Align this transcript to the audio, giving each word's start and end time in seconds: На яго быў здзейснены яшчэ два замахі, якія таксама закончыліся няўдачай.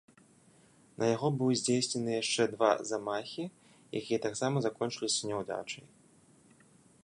На 1.03 1.09
яго 1.15 1.27
быў 1.41 1.51
здзейснены 1.61 2.11
яшчэ 2.15 2.43
два 2.55 2.71
замахі, 2.93 3.45
якія 4.01 4.19
таксама 4.27 4.55
закончыліся 4.67 5.21
няўдачай. 5.33 5.85